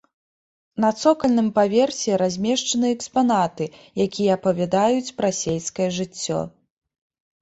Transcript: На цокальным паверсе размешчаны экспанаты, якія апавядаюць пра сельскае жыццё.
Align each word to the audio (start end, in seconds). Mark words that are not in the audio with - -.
На 0.83 0.89
цокальным 1.01 1.49
паверсе 1.57 2.15
размешчаны 2.23 2.87
экспанаты, 2.95 3.65
якія 4.09 4.31
апавядаюць 4.41 5.13
пра 5.21 5.29
сельскае 5.45 5.89
жыццё. 6.03 6.39